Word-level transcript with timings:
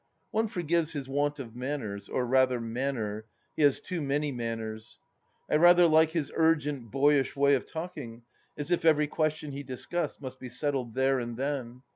One 0.31 0.47
forgives 0.47 0.93
his 0.93 1.07
want 1.07 1.37
of 1.37 1.55
manners, 1.55 2.09
or 2.09 2.25
rather 2.25 2.59
manner— 2.59 3.25
he 3.55 3.61
has 3.61 3.79
too 3.79 4.01
many 4.01 4.31
manners. 4.31 4.99
I 5.47 5.57
rather 5.57 5.85
like 5.85 6.09
his 6.09 6.31
urgent, 6.33 6.89
boyish 6.89 7.35
way 7.35 7.53
of 7.53 7.67
talking, 7.67 8.23
as 8.57 8.71
if 8.71 8.83
every 8.83 9.05
question 9.05 9.51
he 9.51 9.61
discussed 9.61 10.19
must 10.19 10.39
be 10.39 10.49
settled 10.49 10.95
there 10.95 11.19
and 11.19 11.37
then. 11.37 11.83